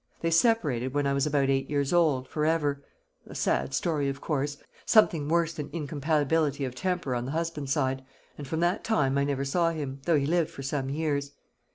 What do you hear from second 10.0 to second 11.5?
though he lived for some years.